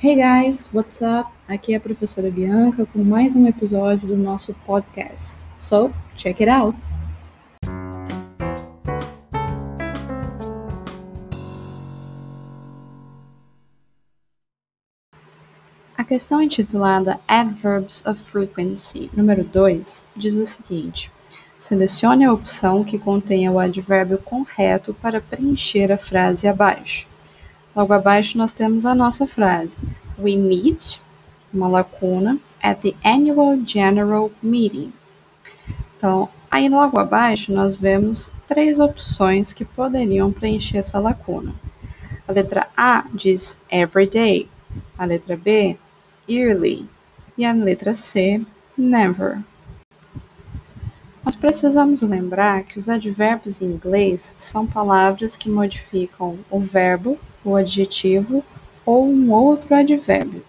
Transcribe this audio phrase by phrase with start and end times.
[0.00, 1.28] Hey guys, what's up?
[1.48, 5.36] Aqui é a professora Bianca com mais um episódio do nosso podcast.
[5.56, 6.78] So, check it out!
[15.96, 21.10] A questão intitulada Adverbs of Frequency, número 2, diz o seguinte:
[21.56, 27.08] selecione a opção que contenha o advérbio correto para preencher a frase abaixo.
[27.78, 29.78] Logo abaixo nós temos a nossa frase.
[30.18, 31.00] We meet,
[31.54, 34.92] uma lacuna, at the annual general meeting.
[35.96, 41.54] Então, aí logo abaixo nós vemos três opções que poderiam preencher essa lacuna.
[42.26, 44.48] A letra A diz every day,
[44.98, 45.78] a letra B,
[46.28, 46.84] yearly
[47.36, 48.44] e a letra C,
[48.76, 49.38] never.
[51.24, 57.16] Nós precisamos lembrar que os advérbios em inglês são palavras que modificam o verbo
[57.50, 58.44] o adjetivo
[58.84, 60.42] ou um outro advérbio.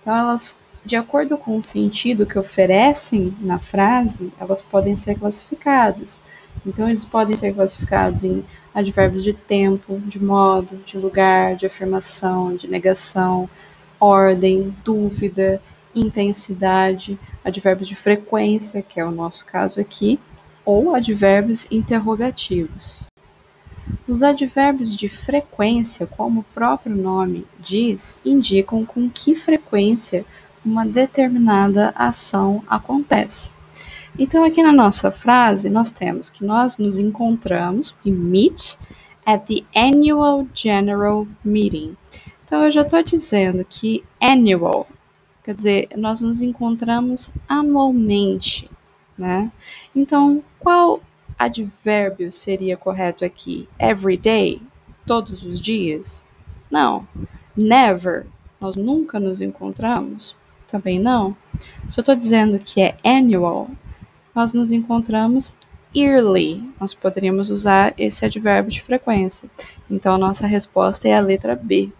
[0.00, 6.20] Então, elas, de acordo com o sentido que oferecem na frase, elas podem ser classificadas.
[6.66, 8.44] Então, eles podem ser classificados em
[8.74, 13.48] advérbios de tempo, de modo, de lugar, de afirmação, de negação,
[13.98, 15.62] ordem, dúvida,
[15.94, 20.18] intensidade, advérbios de frequência, que é o nosso caso aqui,
[20.64, 23.04] ou advérbios interrogativos.
[24.12, 30.22] Os advérbios de frequência, como o próprio nome diz, indicam com que frequência
[30.62, 33.52] uma determinada ação acontece.
[34.18, 38.76] Então, aqui na nossa frase, nós temos que nós nos encontramos, we meet
[39.24, 41.96] at the annual general meeting.
[42.44, 44.86] Então, eu já estou dizendo que annual,
[45.42, 48.68] quer dizer, nós nos encontramos anualmente,
[49.16, 49.50] né?
[49.96, 51.00] Então, qual
[51.44, 53.68] advérbio seria correto aqui?
[53.78, 54.62] Every day?
[55.06, 56.28] Todos os dias?
[56.70, 57.06] Não.
[57.56, 58.26] Never?
[58.60, 60.36] Nós nunca nos encontramos?
[60.68, 61.36] Também não.
[61.88, 63.68] Se eu estou dizendo que é annual,
[64.34, 65.52] nós nos encontramos
[65.94, 66.62] yearly.
[66.80, 69.50] Nós poderíamos usar esse advérbio de frequência.
[69.90, 71.92] Então, a nossa resposta é a letra B.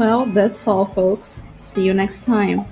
[0.00, 1.44] Well, that's all, folks.
[1.52, 2.64] See you next time.